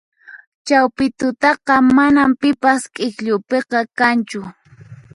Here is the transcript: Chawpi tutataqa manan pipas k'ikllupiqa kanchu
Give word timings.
Chawpi 0.67 1.05
tutataqa 1.17 1.75
manan 1.97 2.31
pipas 2.41 2.81
k'ikllupiqa 2.93 3.79
kanchu 3.97 4.41